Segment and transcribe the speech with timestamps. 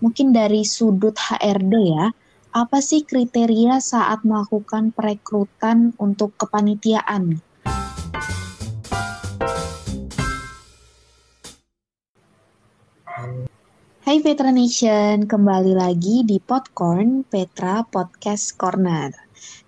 [0.00, 2.08] mungkin dari sudut HRD ya,
[2.56, 7.38] apa sih kriteria saat melakukan perekrutan untuk kepanitiaan?
[14.00, 19.12] Hai Petra Nation, kembali lagi di Popcorn Petra Podcast Corner.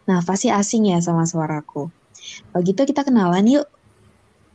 [0.08, 1.92] Nah, pasti asing ya sama suaraku.
[2.50, 3.68] Begitu kita kenalan yuk.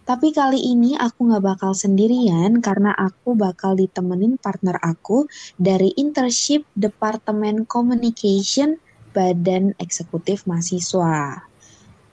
[0.07, 5.27] Tapi kali ini aku nggak bakal sendirian karena aku bakal ditemenin partner aku
[5.59, 8.79] dari internship Departemen Communication
[9.11, 11.43] Badan Eksekutif Mahasiswa.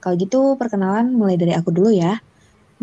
[0.03, 2.19] Kalau gitu perkenalan mulai dari aku dulu ya.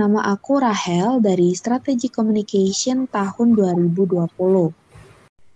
[0.01, 4.16] Nama aku Rahel dari Strategi Communication tahun 2020.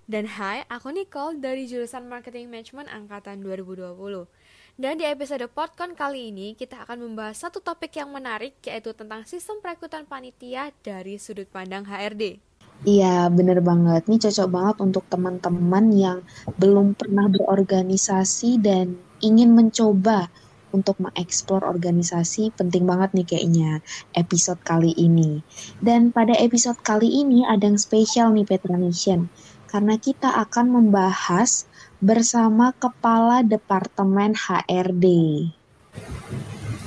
[0.04, 4.28] Dan hai, aku Nicole dari jurusan Marketing Management angkatan 2020.
[4.76, 9.24] Dan di episode Podcon kali ini kita akan membahas satu topik yang menarik yaitu tentang
[9.24, 12.36] sistem perekrutan panitia dari sudut pandang HRD.
[12.84, 14.04] Iya, bener banget.
[14.04, 16.18] Ini cocok banget untuk teman-teman yang
[16.60, 20.28] belum pernah berorganisasi dan ingin mencoba
[20.76, 23.80] untuk mengeksplor organisasi penting banget nih kayaknya
[24.12, 25.40] episode kali ini.
[25.80, 29.32] Dan pada episode kali ini ada yang spesial nih Petra Nation
[29.72, 31.64] karena kita akan membahas
[32.00, 35.06] bersama Kepala Departemen HRD.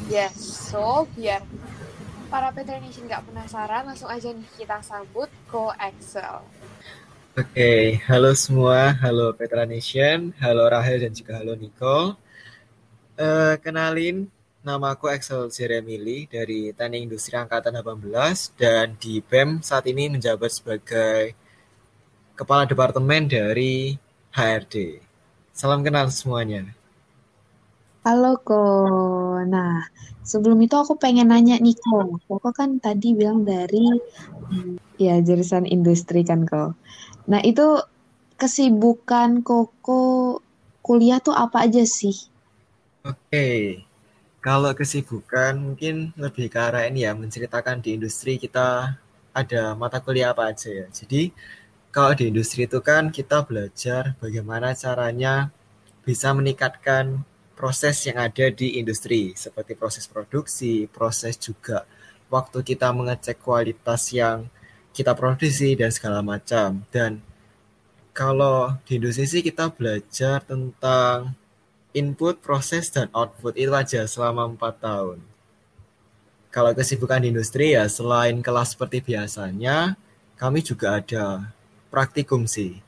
[0.10, 0.38] Yes,
[0.70, 1.46] so biar
[2.30, 6.46] para Petra Nation nggak penasaran, langsung aja nih kita sambut Go Excel.
[7.38, 12.18] Oke, okay, halo semua, halo Petra Nation, halo Rahel dan juga halo Nicole.
[13.20, 19.86] Uh, kenalin, nama aku Excel Jeremili dari Teknik Industri Angkatan 18 dan di BEM saat
[19.88, 21.34] ini menjabat sebagai
[22.36, 23.96] Kepala Departemen dari
[24.34, 25.02] HRD.
[25.54, 26.70] Salam kenal semuanya.
[28.06, 28.64] Halo Ko.
[29.44, 29.84] Nah,
[30.24, 32.22] sebelum itu aku pengen nanya nih Ko.
[32.30, 33.92] Koko kan tadi bilang dari
[35.02, 36.78] ya jurusan industri kan Ko.
[37.28, 37.82] Nah, itu
[38.40, 40.40] kesibukan Koko
[40.80, 42.16] kuliah tuh apa aja sih?
[43.04, 43.84] Oke.
[44.40, 48.96] Kalau kesibukan mungkin lebih ke arah ini ya, menceritakan di industri kita
[49.36, 50.88] ada mata kuliah apa aja ya.
[50.88, 51.36] Jadi
[51.90, 55.50] kalau di industri itu kan kita belajar bagaimana caranya
[56.06, 57.26] bisa meningkatkan
[57.58, 61.84] proses yang ada di industri seperti proses produksi, proses juga
[62.30, 64.48] waktu kita mengecek kualitas yang
[64.94, 66.86] kita produksi dan segala macam.
[66.94, 67.26] Dan
[68.14, 71.34] kalau di industri sih kita belajar tentang
[71.94, 75.20] input, proses, dan output itu aja selama empat tahun.
[76.50, 79.98] Kalau kesibukan di industri ya selain kelas seperti biasanya,
[80.38, 81.54] kami juga ada
[81.90, 82.80] praktikum sih.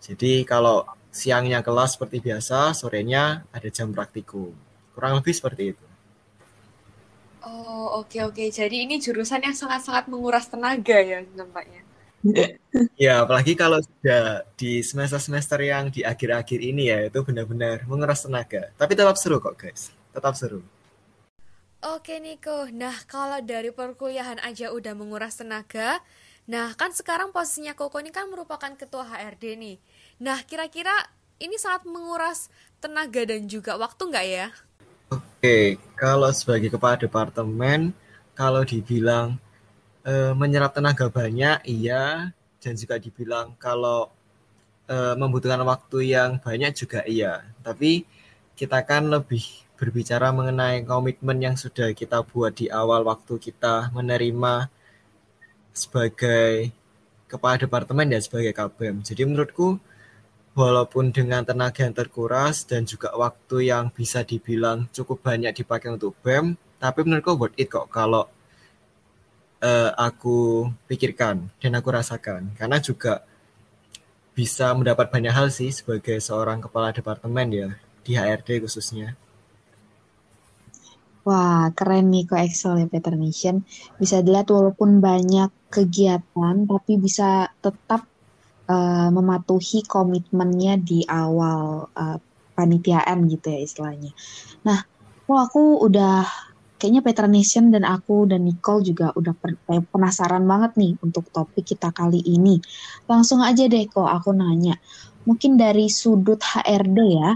[0.00, 4.52] Jadi kalau siangnya kelas seperti biasa, sorenya ada jam praktikum.
[4.92, 5.86] Kurang lebih seperti itu.
[7.46, 8.34] Oh, oke okay, oke.
[8.34, 8.48] Okay.
[8.50, 11.86] Jadi ini jurusan yang sangat-sangat menguras tenaga ya nampaknya.
[12.98, 18.74] ya, apalagi kalau sudah di semester-semester yang di akhir-akhir ini ya, itu benar-benar menguras tenaga.
[18.74, 19.94] Tapi tetap seru kok, guys.
[20.10, 20.58] Tetap seru.
[21.86, 22.66] Oke, Niko.
[22.74, 26.02] Nah, kalau dari perkuliahan aja udah menguras tenaga,
[26.46, 29.76] Nah, kan sekarang posisinya Koko ini kan merupakan ketua HRD nih.
[30.22, 30.94] Nah, kira-kira
[31.42, 32.46] ini sangat menguras
[32.78, 34.48] tenaga dan juga waktu nggak ya?
[35.10, 37.90] Oke, kalau sebagai kepala departemen,
[38.38, 39.42] kalau dibilang
[40.06, 42.30] e, menyerap tenaga banyak, iya.
[42.62, 44.14] Dan juga dibilang kalau
[44.86, 47.42] e, membutuhkan waktu yang banyak juga iya.
[47.66, 48.06] Tapi
[48.54, 49.42] kita kan lebih
[49.74, 54.75] berbicara mengenai komitmen yang sudah kita buat di awal waktu kita menerima
[55.76, 56.72] sebagai
[57.28, 59.04] kepala departemen dan sebagai KBM.
[59.04, 59.76] Jadi menurutku
[60.56, 66.16] walaupun dengan tenaga yang terkuras dan juga waktu yang bisa dibilang cukup banyak dipakai untuk
[66.24, 68.24] BEM, tapi menurutku worth it kok kalau
[69.60, 72.56] uh, aku pikirkan dan aku rasakan.
[72.56, 73.20] Karena juga
[74.32, 77.68] bisa mendapat banyak hal sih sebagai seorang kepala departemen ya,
[78.00, 79.12] di HRD khususnya.
[81.26, 83.66] Wah, keren nih kok Excel ya Peter Nation.
[83.98, 88.06] Bisa dilihat walaupun banyak kegiatan, tapi bisa tetap
[88.70, 92.18] uh, mematuhi komitmennya di awal uh,
[92.54, 94.14] panitiaan gitu ya istilahnya.
[94.62, 94.78] Nah,
[95.26, 96.22] kok aku udah
[96.78, 99.34] kayaknya Petra Nation dan aku dan Nicole juga udah
[99.90, 102.60] penasaran banget nih untuk topik kita kali ini.
[103.10, 104.78] Langsung aja deh kok aku nanya.
[105.26, 107.34] Mungkin dari sudut HRD ya,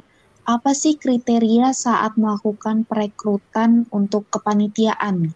[0.50, 5.31] apa sih kriteria saat melakukan perekrutan untuk kepanitiaan?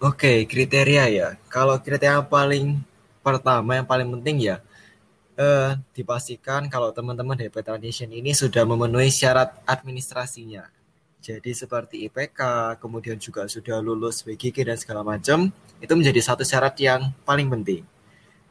[0.00, 1.28] Oke, kriteria ya.
[1.52, 2.80] Kalau kriteria paling
[3.20, 4.56] pertama yang paling penting ya
[5.38, 10.66] eh, dipastikan kalau teman-teman dari Petra Nation ini sudah memenuhi syarat administrasinya.
[11.24, 12.40] Jadi seperti IPK,
[12.76, 15.48] kemudian juga sudah lulus BGK dan segala macam,
[15.80, 17.80] itu menjadi satu syarat yang paling penting.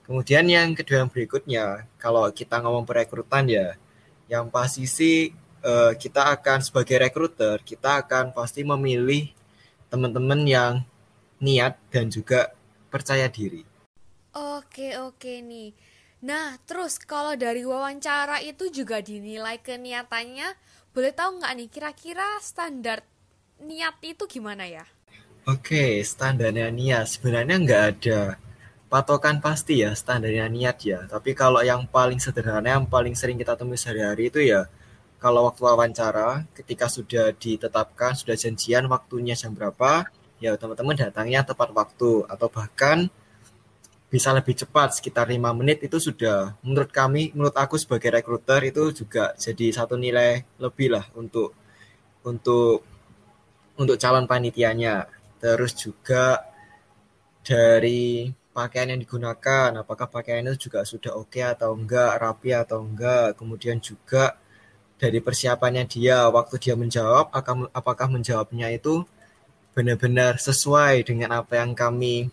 [0.04, 3.78] Kemudian yang kedua yang berikutnya, kalau kita ngomong perekrutan ya,
[4.32, 5.32] yang pasti sih
[5.64, 9.32] uh, kita akan sebagai rekruter, kita akan pasti memilih
[9.88, 10.74] teman-teman yang
[11.44, 12.52] niat dan juga
[12.88, 13.64] percaya diri.
[14.34, 15.72] Oke, oke nih.
[16.24, 20.56] Nah, terus kalau dari wawancara itu juga dinilai keniatannya,
[20.96, 23.04] boleh tahu nggak nih kira-kira standar
[23.60, 24.86] niat itu gimana ya?
[25.44, 28.22] Oke, standarnya niat sebenarnya nggak ada
[28.94, 31.00] patokan pasti ya standarnya niat ya.
[31.10, 34.70] Tapi kalau yang paling sederhana, yang paling sering kita temui sehari-hari itu ya
[35.18, 40.06] kalau waktu wawancara, ketika sudah ditetapkan, sudah janjian waktunya jam berapa,
[40.44, 42.28] ya teman-teman datangnya tepat waktu.
[42.28, 43.08] Atau bahkan
[44.14, 46.54] bisa lebih cepat sekitar lima menit itu sudah.
[46.62, 51.56] Menurut kami menurut aku sebagai rekruter itu juga jadi satu nilai lebih lah untuk
[52.28, 52.86] untuk
[53.80, 55.08] untuk calon panitianya.
[55.42, 56.46] Terus juga
[57.42, 62.86] dari pakaian yang digunakan, apakah pakaian itu juga sudah oke okay atau enggak, rapi atau
[62.86, 64.38] enggak, kemudian juga
[65.02, 67.34] dari persiapannya dia, waktu dia menjawab,
[67.74, 69.04] apakah menjawabnya itu
[69.74, 72.30] benar-benar sesuai dengan apa yang kami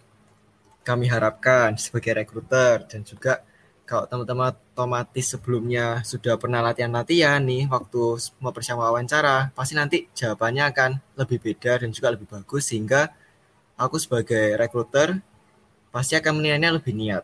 [0.85, 2.85] kami harapkan sebagai rekruter.
[2.87, 3.41] Dan juga
[3.89, 8.03] kalau teman-teman otomatis sebelumnya sudah pernah latihan-latihan nih waktu
[8.39, 13.11] mau persiapan wawancara, pasti nanti jawabannya akan lebih beda dan juga lebih bagus sehingga
[13.81, 15.19] aku sebagai rekruter
[15.95, 17.23] pasti akan menilainya lebih niat.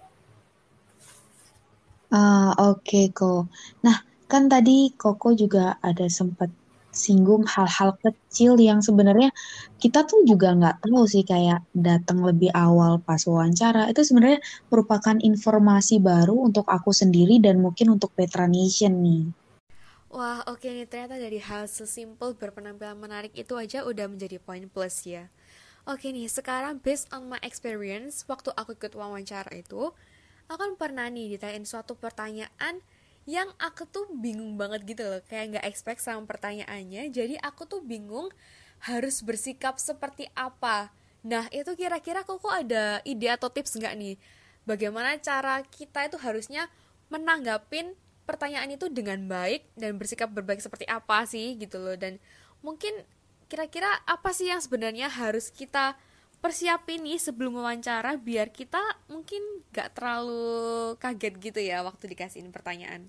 [2.20, 3.40] Ah, oke okay, kok.
[3.84, 3.96] Nah,
[4.30, 6.50] kan tadi Koko juga ada sempat
[7.04, 9.30] singgung hal-hal kecil yang sebenarnya
[9.82, 14.40] kita tuh juga nggak tahu sih kayak datang lebih awal pas wawancara itu sebenarnya
[14.72, 19.24] merupakan informasi baru untuk aku sendiri dan mungkin untuk Petra Nation nih.
[20.16, 24.64] Wah oke okay nih ternyata dari hal sesimpel berpenampilan menarik itu aja udah menjadi poin
[24.70, 25.28] plus ya.
[25.86, 29.94] Oke nih, sekarang based on my experience, waktu aku ikut wawancara itu,
[30.50, 32.82] aku kan pernah nih ditanyain suatu pertanyaan
[33.22, 37.86] yang aku tuh bingung banget gitu loh, kayak nggak expect sama pertanyaannya, jadi aku tuh
[37.86, 38.34] bingung
[38.82, 40.90] harus bersikap seperti apa.
[41.22, 44.18] Nah, itu kira-kira kok ada ide atau tips nggak nih?
[44.66, 46.66] Bagaimana cara kita itu harusnya
[47.14, 47.94] menanggapin
[48.26, 52.18] pertanyaan itu dengan baik dan bersikap berbaik seperti apa sih gitu loh dan
[52.58, 53.06] mungkin
[53.46, 55.94] kira-kira apa sih yang sebenarnya harus kita
[56.42, 58.78] persiapin nih sebelum wawancara biar kita
[59.10, 63.08] mungkin gak terlalu kaget gitu ya waktu dikasihin pertanyaan.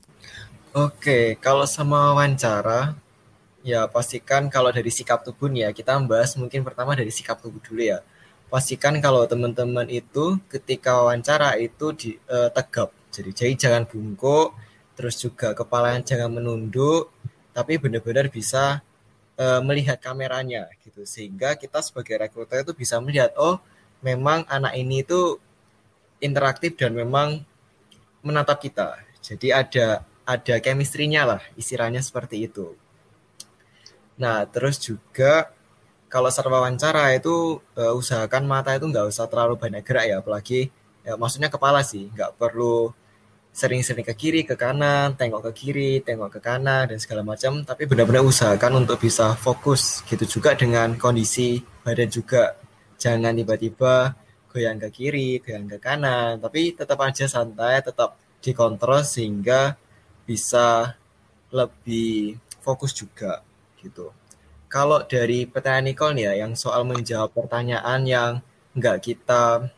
[0.74, 2.98] Oke, kalau sama wawancara
[3.66, 7.60] ya pastikan kalau dari sikap tubuh nih ya kita membahas mungkin pertama dari sikap tubuh
[7.62, 8.00] dulu ya.
[8.48, 12.96] Pastikan kalau teman-teman itu ketika wawancara itu di uh, tegap.
[13.12, 14.56] Jadi jadi jangan bungkuk,
[14.96, 17.12] terus juga kepalanya jangan menunduk,
[17.52, 18.80] tapi benar-benar bisa
[19.38, 21.06] uh, melihat kameranya gitu.
[21.08, 23.62] Sehingga kita sebagai rekruter itu bisa melihat oh
[24.02, 25.40] memang anak ini itu
[26.20, 27.46] interaktif dan memang
[28.26, 29.00] menatap kita.
[29.22, 32.76] Jadi ada ada chemistry-nya lah istilahnya seperti itu.
[34.20, 35.54] Nah terus juga
[36.08, 40.72] kalau saat wawancara itu uh, usahakan mata itu nggak usah terlalu banyak gerak ya apalagi
[41.04, 42.92] ya, maksudnya kepala sih nggak perlu
[43.58, 47.66] sering-sering ke kiri, ke kanan, tengok ke kiri, tengok ke kanan, dan segala macam.
[47.66, 50.06] Tapi benar-benar usahakan untuk bisa fokus.
[50.06, 52.54] Gitu juga dengan kondisi badan juga.
[53.02, 54.14] Jangan tiba-tiba
[54.54, 56.38] goyang ke kiri, goyang ke kanan.
[56.38, 59.74] Tapi tetap aja santai, tetap dikontrol sehingga
[60.30, 60.94] bisa
[61.50, 63.42] lebih fokus juga
[63.82, 64.14] gitu.
[64.70, 68.32] Kalau dari pertanyaan Nicole nih ya, yang soal menjawab pertanyaan yang
[68.78, 69.72] nggak kita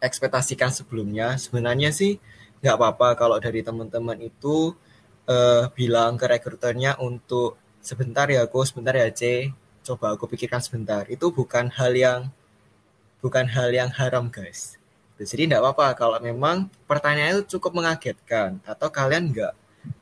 [0.00, 2.16] ekspektasikan sebelumnya, sebenarnya sih
[2.60, 4.72] nggak apa-apa kalau dari teman-teman itu
[5.28, 9.52] uh, bilang ke rekruternya untuk sebentar ya aku sebentar ya C.
[9.86, 11.06] Coba aku pikirkan sebentar.
[11.06, 12.20] Itu bukan hal yang
[13.22, 14.78] bukan hal yang haram guys.
[15.16, 19.52] Jadi nggak apa-apa kalau memang pertanyaan itu cukup mengagetkan atau kalian nggak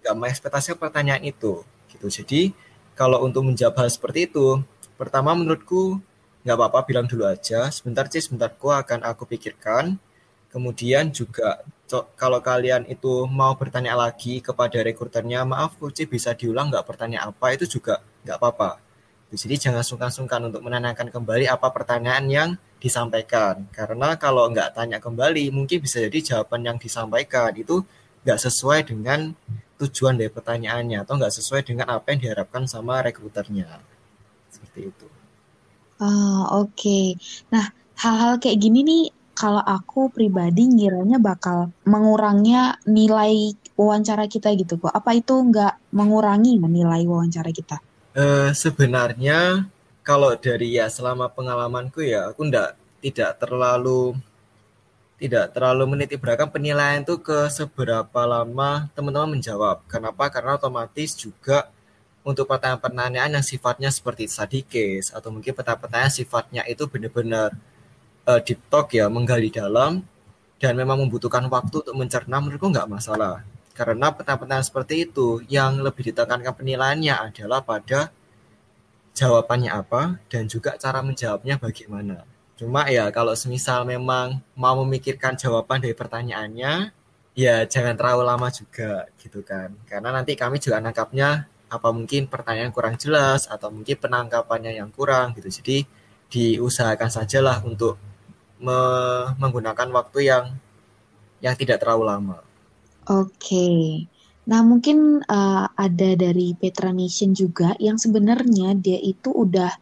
[0.03, 2.07] nggak mengekspektasi pertanyaan itu gitu.
[2.11, 2.51] Jadi
[2.99, 4.63] kalau untuk menjawab hal seperti itu
[4.99, 6.03] pertama menurutku
[6.43, 9.97] nggak apa-apa bilang dulu aja sebentar C sebentar aku akan aku pikirkan
[10.55, 11.67] kemudian juga
[12.15, 17.59] kalau kalian itu mau bertanya lagi kepada rekruternya, maaf Coach bisa diulang nggak pertanyaan apa,
[17.59, 18.71] itu juga nggak apa-apa.
[19.35, 23.67] Jadi jangan sungkan-sungkan untuk menanyakan kembali apa pertanyaan yang disampaikan.
[23.75, 27.83] Karena kalau nggak tanya kembali, mungkin bisa jadi jawaban yang disampaikan itu
[28.23, 29.35] nggak sesuai dengan
[29.83, 33.83] tujuan dari pertanyaannya atau nggak sesuai dengan apa yang diharapkan sama rekruternya.
[34.55, 35.07] Seperti itu.
[35.99, 36.71] Ah, oke.
[36.79, 37.07] Okay.
[37.51, 39.05] Nah, hal-hal kayak gini nih
[39.35, 44.95] kalau aku pribadi ngiranya bakal mengurangnya nilai wawancara kita gitu kok.
[44.95, 47.83] Apa itu nggak mengurangi nilai wawancara kita?
[48.15, 49.67] Uh, sebenarnya
[50.07, 54.15] kalau dari ya selama pengalamanku ya aku ndak tidak terlalu
[55.19, 59.83] tidak terlalu meniti beratkan penilaian itu ke seberapa lama teman-teman menjawab.
[59.91, 60.31] Kenapa?
[60.31, 61.71] Karena otomatis juga
[62.25, 67.53] untuk pertanyaan-pertanyaan yang sifatnya seperti study case atau mungkin pertanyaan-pertanyaan sifatnya itu benar-benar
[68.29, 70.05] uh, deep talk ya, menggali dalam
[70.59, 73.45] dan memang membutuhkan waktu untuk mencerna menurutku nggak masalah.
[73.75, 78.15] Karena pertanyaan-pertanyaan seperti itu yang lebih ditekankan penilaiannya adalah pada
[79.15, 82.23] jawabannya apa dan juga cara menjawabnya bagaimana.
[82.55, 86.95] Cuma ya kalau semisal memang mau memikirkan jawaban dari pertanyaannya,
[87.35, 89.75] ya jangan terlalu lama juga gitu kan.
[89.91, 95.35] Karena nanti kami juga nangkapnya apa mungkin pertanyaan kurang jelas atau mungkin penangkapannya yang kurang
[95.35, 95.51] gitu.
[95.51, 95.83] Jadi
[96.31, 97.99] diusahakan sajalah untuk
[98.63, 98.79] me
[99.39, 100.45] menggunakan waktu yang
[101.43, 102.39] yang tidak terlalu lama.
[103.11, 103.69] Oke.
[104.45, 109.73] Nah, mungkin uh, ada dari Petra Nation juga yang sebenarnya dia itu udah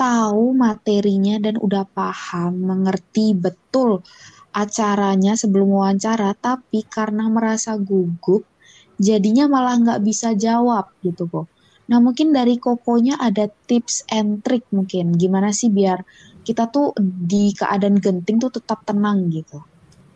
[0.00, 4.00] tahu materinya dan udah paham, mengerti betul
[4.52, 8.44] acaranya sebelum wawancara, tapi karena merasa gugup,
[9.00, 11.48] jadinya malah nggak bisa jawab gitu kok.
[11.88, 15.12] Nah, mungkin dari Kokonya ada tips and trick mungkin.
[15.16, 16.00] Gimana sih biar
[16.42, 19.62] kita tuh di keadaan genting tuh tetap tenang gitu.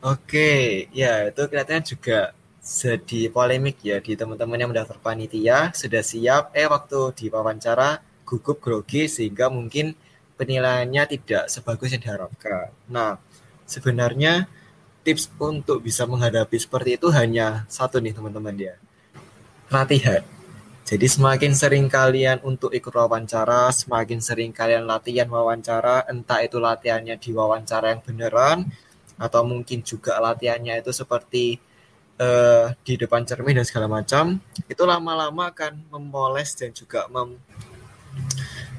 [0.04, 6.50] Oke, ya itu kelihatannya juga sedih polemik ya di teman-teman yang mendaftar panitia sudah siap
[6.50, 9.94] eh waktu di wawancara gugup grogi sehingga mungkin
[10.34, 12.74] penilaiannya tidak sebagus yang diharapkan.
[12.90, 13.22] Nah,
[13.64, 14.50] sebenarnya
[15.06, 18.74] tips untuk bisa menghadapi seperti itu hanya satu nih teman-teman ya.
[19.70, 20.35] Latihan.
[20.86, 27.18] Jadi semakin sering kalian untuk ikut wawancara, semakin sering kalian latihan wawancara, entah itu latihannya
[27.18, 28.70] di wawancara yang beneran,
[29.18, 31.58] atau mungkin juga latihannya itu seperti
[32.22, 34.38] uh, di depan cermin dan segala macam,
[34.70, 37.34] itu lama-lama akan memoles dan juga mem,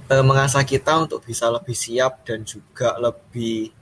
[0.08, 3.76] uh, mengasah kita untuk bisa lebih siap dan juga lebih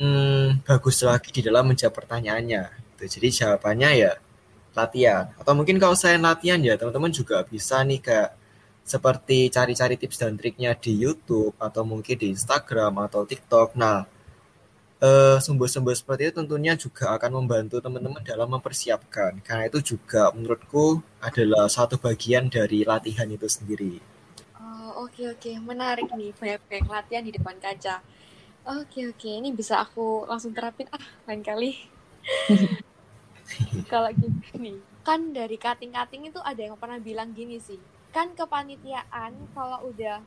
[0.00, 2.96] hmm, bagus lagi di dalam menjawab pertanyaannya.
[2.96, 4.16] Jadi jawabannya ya
[4.72, 8.30] latihan atau mungkin kalau saya latihan ya teman-teman juga bisa nih kayak
[8.82, 13.78] seperti cari-cari tips dan triknya di YouTube atau mungkin di Instagram atau TikTok.
[13.78, 14.04] Nah,
[14.98, 19.38] eh, sumber-sumber seperti itu tentunya juga akan membantu teman-teman dalam mempersiapkan.
[19.46, 24.02] Karena itu juga menurutku adalah satu bagian dari latihan itu sendiri.
[24.58, 25.54] Oh, oke okay, oke, okay.
[25.62, 28.02] menarik nih banyak-banyak latihan di depan kaca.
[28.62, 31.70] Oke okay, oke, ini bisa aku langsung terapin ah lain kali.
[33.92, 37.78] kalau gini kan dari kating-kating itu ada yang pernah bilang gini sih.
[38.14, 40.22] Kan kepanitiaan kalau udah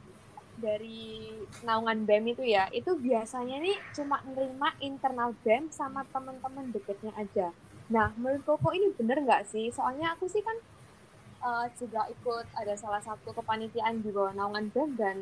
[0.56, 1.36] dari
[1.68, 7.52] naungan BEM itu ya itu biasanya nih cuma nerima internal BEM sama teman-teman deketnya aja.
[7.92, 9.72] Nah menurut Koko ini bener nggak sih?
[9.72, 10.56] Soalnya aku sih kan
[11.44, 15.18] uh, juga ikut ada salah satu kepanitiaan di bawah naungan BEM dan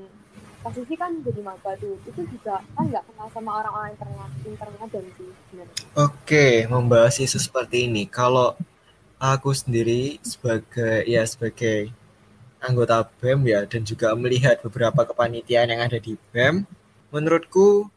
[0.62, 1.98] posisi kan jadi maba tuh.
[2.05, 5.29] Itu juga kan nggak kenal sama orang-orang internet internet dan sih
[5.96, 8.05] oke membahas isu seperti ini.
[8.10, 8.58] Kalau
[9.17, 11.93] aku sendiri sebagai ya sebagai
[12.63, 16.63] anggota BEM ya dan juga melihat beberapa kepanitiaan yang ada di BEM
[17.12, 17.91] menurutku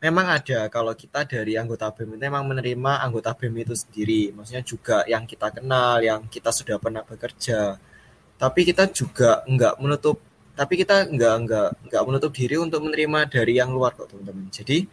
[0.00, 4.32] memang ada kalau kita dari anggota BEM itu memang menerima anggota BEM itu sendiri.
[4.36, 7.80] Maksudnya juga yang kita kenal yang kita sudah pernah bekerja.
[8.36, 10.20] Tapi kita juga nggak menutup
[10.56, 14.48] tapi kita nggak nggak nggak menutup diri untuk menerima dari yang luar kok teman-teman.
[14.52, 14.88] Jadi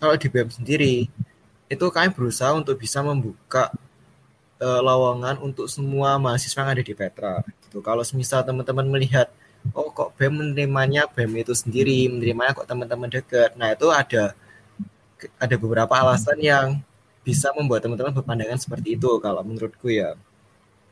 [0.00, 0.94] kalau di BEM sendiri
[1.68, 3.72] itu kami berusaha untuk bisa membuka
[4.60, 7.80] uh, lowongan untuk semua mahasiswa yang ada di Petra gitu.
[7.80, 9.32] Kalau semisal teman-teman melihat
[9.72, 13.56] oh kok BEM menerimanya BEM itu sendiri menerimanya kok teman-teman dekat.
[13.56, 14.36] Nah itu ada
[15.40, 16.66] ada beberapa alasan yang
[17.24, 20.12] bisa membuat teman-teman berpandangan seperti itu kalau menurutku ya.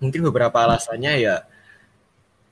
[0.01, 1.37] Mungkin beberapa alasannya ya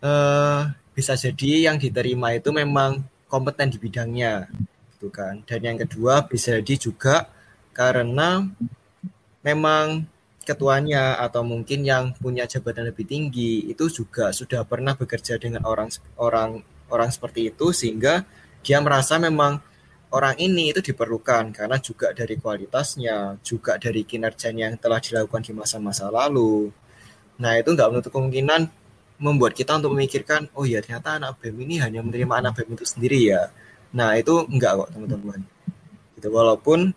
[0.05, 3.01] uh, bisa jadi yang diterima itu memang
[3.31, 4.53] kompeten di bidangnya
[4.93, 5.41] gitu kan.
[5.49, 7.33] Dan yang kedua bisa jadi juga
[7.73, 8.45] karena
[9.41, 10.05] memang
[10.51, 15.89] ketuanya atau mungkin yang punya jabatan lebih tinggi itu juga sudah pernah bekerja dengan orang
[16.19, 18.27] orang orang seperti itu sehingga
[18.61, 19.63] dia merasa memang
[20.11, 25.55] orang ini itu diperlukan karena juga dari kualitasnya, juga dari kinerjanya yang telah dilakukan di
[25.55, 26.75] masa-masa lalu.
[27.41, 28.69] Nah, itu nggak menutup kemungkinan
[29.21, 32.89] membuat kita untuk memikirkan oh ya ternyata anak BEM ini hanya menerima anak BEM itu
[32.89, 33.53] sendiri ya
[33.93, 35.45] nah itu enggak kok teman-teman
[36.17, 36.97] gitu walaupun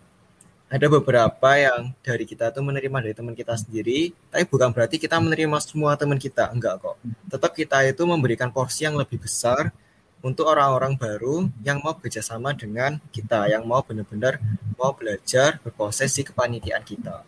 [0.74, 5.22] ada beberapa yang dari kita tuh menerima dari teman kita sendiri tapi bukan berarti kita
[5.22, 6.98] menerima semua teman kita enggak kok.
[7.30, 9.70] Tetap kita itu memberikan porsi yang lebih besar
[10.18, 14.42] untuk orang-orang baru yang mau bekerjasama dengan kita yang mau benar-benar
[14.74, 17.22] mau belajar berproses kepanitiaan kita.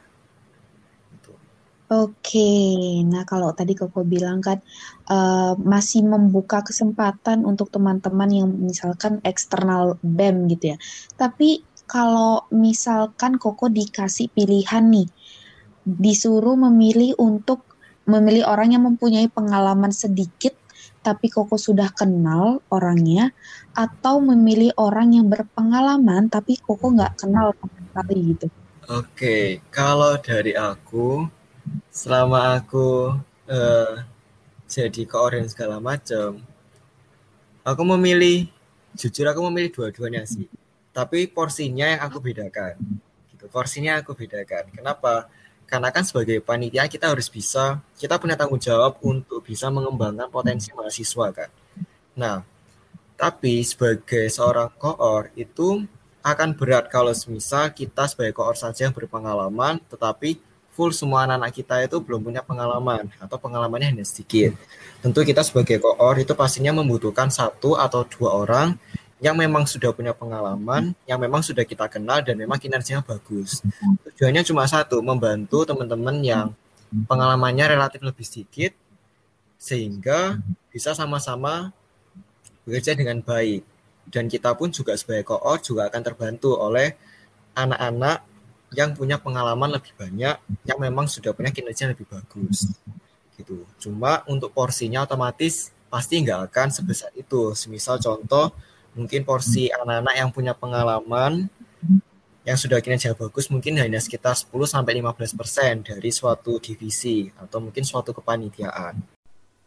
[1.86, 2.50] Oke,
[3.06, 4.58] nah kalau tadi Koko bilang kan
[5.06, 10.76] uh, masih membuka kesempatan untuk teman-teman yang misalkan eksternal BEM gitu ya.
[11.14, 15.08] Tapi kalau misalkan Koko dikasih pilihan nih,
[15.86, 17.62] disuruh memilih untuk
[18.06, 20.54] memilih orang yang mempunyai pengalaman sedikit
[21.06, 23.30] tapi Koko sudah kenal orangnya
[23.70, 28.46] atau memilih orang yang berpengalaman tapi Koko nggak kenal sekali gitu.
[28.90, 31.26] Oke, kalau dari aku
[31.90, 33.14] selama aku
[33.46, 33.94] uh,
[34.66, 36.42] jadi koordinator segala macam,
[37.62, 38.50] aku memilih
[38.98, 40.50] jujur aku memilih dua-duanya sih.
[40.96, 42.80] Tapi porsinya yang aku bedakan.
[43.28, 43.44] Gitu.
[43.52, 44.72] Porsinya aku bedakan.
[44.72, 45.28] Kenapa?
[45.66, 50.70] karena kan sebagai panitia kita harus bisa kita punya tanggung jawab untuk bisa mengembangkan potensi
[50.70, 51.50] mahasiswa kan
[52.14, 52.46] nah
[53.18, 55.84] tapi sebagai seorang koor itu
[56.22, 60.38] akan berat kalau semisal kita sebagai koor saja yang berpengalaman tetapi
[60.70, 64.54] full semua anak-anak kita itu belum punya pengalaman atau pengalamannya hanya sedikit
[65.02, 68.78] tentu kita sebagai koor itu pastinya membutuhkan satu atau dua orang
[69.16, 73.64] yang memang sudah punya pengalaman, yang memang sudah kita kenal dan memang kinerjanya bagus.
[74.12, 76.46] Tujuannya cuma satu, membantu teman-teman yang
[77.08, 78.72] pengalamannya relatif lebih sedikit
[79.56, 80.36] sehingga
[80.68, 81.72] bisa sama-sama
[82.68, 83.64] bekerja dengan baik.
[84.06, 86.94] Dan kita pun juga sebagai koor juga akan terbantu oleh
[87.56, 88.22] anak-anak
[88.76, 90.36] yang punya pengalaman lebih banyak,
[90.68, 92.68] yang memang sudah punya kinerja lebih bagus.
[93.34, 93.64] Gitu.
[93.80, 97.56] Cuma untuk porsinya otomatis pasti nggak akan sebesar itu.
[97.56, 98.52] Semisal contoh
[98.96, 101.46] mungkin porsi anak-anak yang punya pengalaman
[102.46, 107.82] yang sudah kinerja bagus mungkin hanya sekitar 10 sampai 15% dari suatu divisi atau mungkin
[107.82, 109.02] suatu kepanitiaan.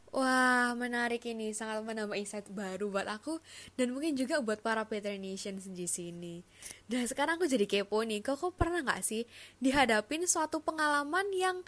[0.09, 1.53] Wah, menarik ini.
[1.53, 3.37] Sangat menambah insight baru buat aku
[3.77, 6.41] dan mungkin juga buat para Nation di sini.
[6.89, 8.25] Dan sekarang aku jadi kepo nih.
[8.25, 9.29] Koko pernah nggak sih
[9.61, 11.61] dihadapin suatu pengalaman yang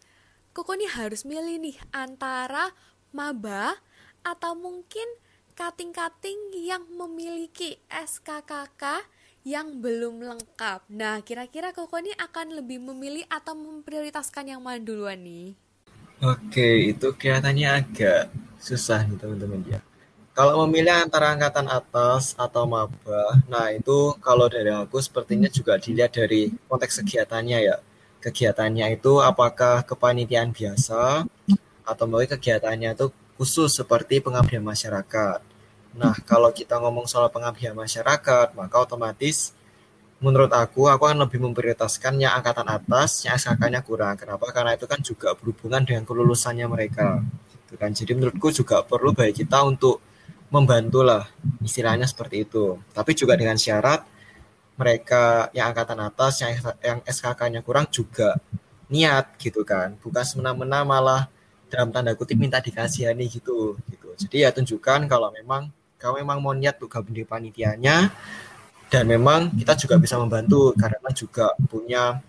[0.52, 2.76] Koko nih harus milih nih antara
[3.16, 3.80] maba
[4.20, 5.08] atau mungkin
[5.54, 9.04] kating-kating yang memiliki SKKK
[9.42, 10.86] yang belum lengkap.
[10.94, 15.58] Nah, kira-kira Koko ini akan lebih memilih atau memprioritaskan yang mana duluan nih?
[16.22, 18.30] Oke, itu kelihatannya agak
[18.62, 19.82] susah nih teman-teman ya.
[20.32, 26.14] Kalau memilih antara angkatan atas atau maba, nah itu kalau dari aku sepertinya juga dilihat
[26.14, 27.78] dari konteks kegiatannya ya.
[28.22, 31.26] Kegiatannya itu apakah kepanitiaan biasa
[31.82, 35.40] atau mungkin kegiatannya itu khusus seperti pengabdian masyarakat.
[35.92, 39.52] Nah, kalau kita ngomong soal pengabdian masyarakat, maka otomatis
[40.22, 44.16] menurut aku, aku akan lebih memprioritaskan yang angkatan atas, yang SKK-nya kurang.
[44.16, 44.54] Kenapa?
[44.54, 47.20] Karena itu kan juga berhubungan dengan kelulusannya mereka.
[47.66, 47.92] Gitu kan.
[47.92, 50.00] Jadi menurutku juga perlu bagi kita untuk
[50.54, 51.26] membantu lah,
[51.66, 52.78] istilahnya seperti itu.
[52.94, 54.06] Tapi juga dengan syarat
[54.78, 58.38] mereka yang angkatan atas, yang, yang SKK-nya kurang juga
[58.94, 59.98] niat gitu kan.
[60.00, 61.32] Bukan semena-mena malah
[61.72, 64.08] dalam tanda kutip minta dikasihani gitu gitu.
[64.20, 68.12] Jadi ya tunjukkan kalau memang kalau memang mau niat gabung di panitianya
[68.92, 72.20] dan memang kita juga bisa membantu karena juga punya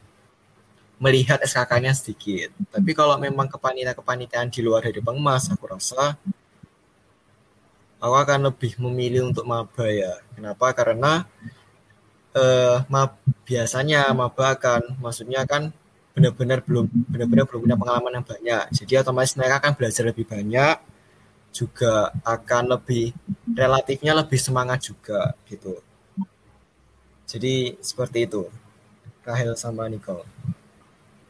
[1.03, 2.55] melihat SKK-nya sedikit.
[2.71, 6.15] Tapi kalau memang kepanitiaan-kepanitiaan di luar dari pengmas, aku rasa
[7.99, 10.23] aku akan lebih memilih untuk maba ya.
[10.39, 10.71] Kenapa?
[10.71, 11.27] Karena
[12.39, 15.75] eh, mab, biasanya maba akan, maksudnya kan
[16.13, 18.65] benar-benar belum benar-benar belum punya pengalaman yang banyak.
[18.77, 20.77] Jadi otomatis mereka akan belajar lebih banyak
[21.53, 23.13] juga akan lebih
[23.53, 25.81] relatifnya lebih semangat juga gitu.
[27.29, 28.49] Jadi seperti itu.
[29.23, 30.27] Rahel sama Niko.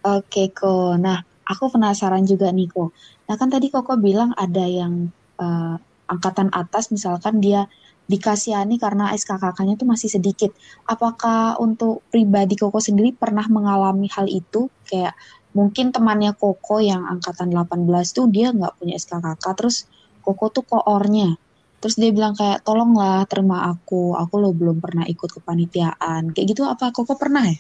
[0.03, 0.97] Oke, Ko.
[0.97, 2.91] Nah, aku penasaran juga Niko.
[3.29, 5.77] Nah, kan tadi Koko bilang ada yang uh,
[6.09, 7.69] angkatan atas misalkan dia
[8.13, 10.53] dikasihani karena SKKK-nya itu masih sedikit.
[10.85, 14.69] Apakah untuk pribadi Koko sendiri pernah mengalami hal itu?
[14.85, 15.17] Kayak
[15.57, 19.89] mungkin temannya Koko yang angkatan 18 tuh dia nggak punya SKKK, terus
[20.21, 21.41] Koko tuh koornya.
[21.83, 26.31] Terus dia bilang kayak tolonglah terima aku, aku lo belum pernah ikut kepanitiaan.
[26.31, 27.59] Kayak gitu apa Koko pernah ya?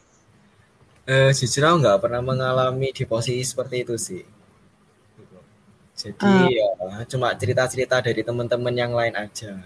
[1.02, 4.22] Eh, jujur aku nggak pernah mengalami di posisi seperti itu sih.
[5.98, 6.46] Jadi uh.
[6.50, 6.68] ya
[7.10, 9.58] cuma cerita-cerita dari teman-teman yang lain aja.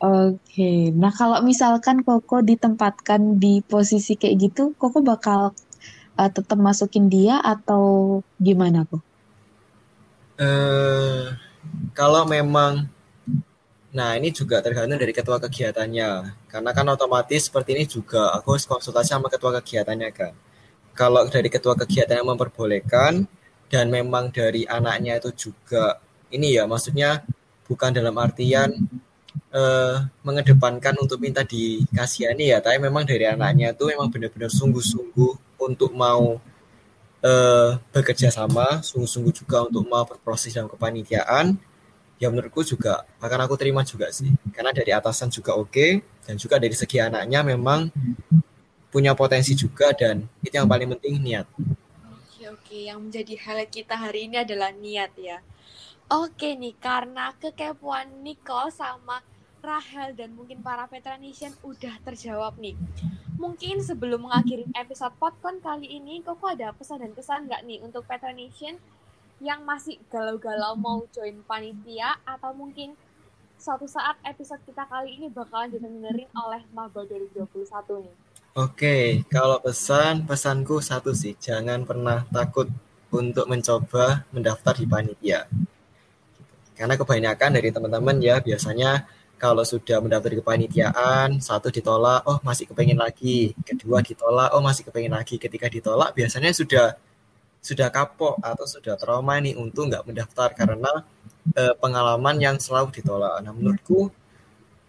[0.00, 5.52] Oke, nah kalau misalkan Koko ditempatkan di posisi kayak gitu, Koko bakal
[6.16, 9.04] uh, tetap masukin dia atau gimana kok?
[10.40, 11.36] Eh,
[11.92, 12.88] kalau memang
[13.90, 16.10] Nah, ini juga tergantung dari ketua kegiatannya.
[16.46, 20.32] Karena kan otomatis seperti ini juga aku harus konsultasi sama ketua kegiatannya kan.
[20.94, 23.26] Kalau dari ketua kegiatan yang memperbolehkan
[23.66, 25.98] dan memang dari anaknya itu juga
[26.30, 27.26] ini ya maksudnya
[27.66, 28.70] bukan dalam artian
[29.54, 35.92] eh, mengedepankan untuk minta dikasihani ya, tapi memang dari anaknya itu memang benar-benar sungguh-sungguh untuk
[35.92, 36.40] mau
[37.24, 41.56] uh, bekerja sama sungguh-sungguh juga untuk mau berproses dalam kepanitiaan
[42.20, 46.60] ya menurutku juga akan aku terima juga sih karena dari atasan juga oke dan juga
[46.60, 47.88] dari segi anaknya memang
[48.92, 51.46] punya potensi juga dan itu yang paling penting niat.
[52.50, 55.38] Oke yang menjadi highlight kita hari ini adalah niat ya.
[56.10, 59.22] Oke nih, karena kekepuan Nicole sama
[59.60, 62.74] Rahel dan mungkin para Petranisian udah terjawab nih.
[63.36, 68.08] Mungkin sebelum mengakhiri episode podcast kali ini, Koko ada pesan dan kesan nggak nih untuk
[68.08, 68.80] Petranisian
[69.40, 72.92] yang masih galau-galau mau join panitia atau mungkin
[73.60, 78.16] suatu saat episode kita kali ini bakalan didengerin oleh Maba 2021 nih.
[78.56, 82.66] Oke, kalau pesan, pesanku satu sih, jangan pernah takut
[83.12, 85.46] untuk mencoba mendaftar di panitia.
[86.74, 89.04] Karena kebanyakan dari teman-teman ya biasanya
[89.40, 94.84] kalau sudah mendaftar di kepanitiaan, satu ditolak, oh masih kepengen lagi, kedua ditolak, oh masih
[94.84, 95.40] kepengen lagi.
[95.40, 96.92] Ketika ditolak biasanya sudah
[97.60, 100.92] sudah kapok atau sudah trauma nih untuk nggak mendaftar karena
[101.56, 103.40] eh, pengalaman yang selalu ditolak.
[103.40, 104.12] Nah menurutku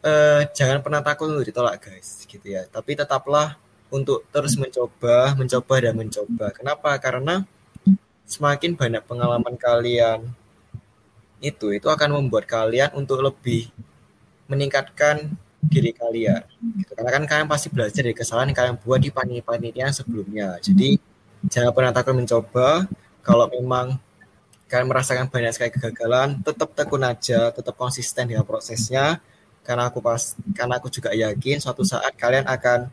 [0.05, 3.57] uh, jangan pernah takut untuk ditolak guys gitu ya tapi tetaplah
[3.93, 7.45] untuk terus mencoba mencoba dan mencoba kenapa karena
[8.25, 10.25] semakin banyak pengalaman kalian
[11.41, 13.69] itu itu akan membuat kalian untuk lebih
[14.51, 16.41] meningkatkan diri kalian.
[16.81, 16.91] Gitu.
[16.97, 20.57] karena kan kalian pasti belajar dari kesalahan yang kalian buat di panitia sebelumnya.
[20.59, 20.97] Jadi
[21.47, 22.85] jangan pernah takut mencoba.
[23.21, 24.01] Kalau memang
[24.65, 29.21] kalian merasakan banyak sekali kegagalan tetap tekun aja tetap konsisten dengan prosesnya.
[29.61, 32.89] Karena aku pas karena aku juga yakin suatu saat kalian akan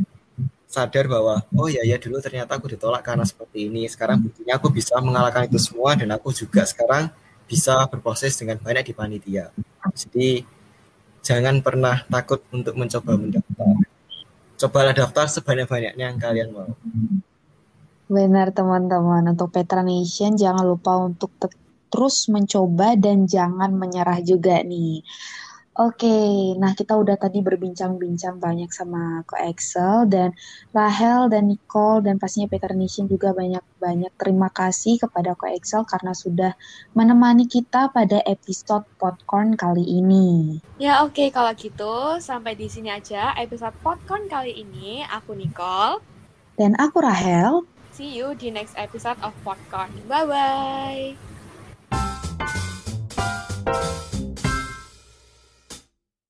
[0.69, 3.89] sadar bahwa oh ya ya dulu ternyata aku ditolak karena seperti ini.
[3.89, 7.09] Sekarang buktinya aku bisa mengalahkan itu semua dan aku juga sekarang
[7.49, 9.49] bisa berproses dengan banyak di panitia.
[9.97, 10.45] Jadi
[11.23, 13.69] jangan pernah takut untuk mencoba mendaftar.
[14.59, 16.75] Cobalah daftar sebanyak-banyaknya yang kalian mau.
[18.11, 19.37] Benar teman-teman.
[19.37, 21.31] Untuk Petra Nation jangan lupa untuk
[21.89, 25.01] terus mencoba dan jangan menyerah juga nih
[25.79, 30.35] Oke, nah kita udah tadi berbincang-bincang banyak sama Ko Excel dan
[30.75, 36.19] Rahel dan Nicole dan pastinya Peter Nishin juga banyak-banyak terima kasih kepada Ko Excel karena
[36.19, 36.59] sudah
[36.99, 40.59] menemani kita pada episode Popcorn kali ini.
[40.83, 45.07] Ya oke okay, kalau gitu sampai di sini aja episode Popcorn kali ini.
[45.07, 46.03] Aku Nicole
[46.59, 47.63] dan aku Rahel.
[47.95, 49.95] See you di next episode of Popcorn.
[50.11, 51.28] Bye bye.